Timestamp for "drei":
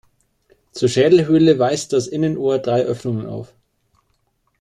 2.57-2.81